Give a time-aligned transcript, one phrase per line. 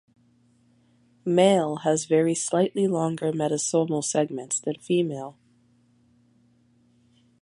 [1.25, 5.37] Male has very slightly longer metasomal segments than female.